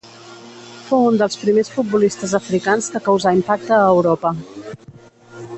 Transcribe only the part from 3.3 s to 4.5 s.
impacte a Europa.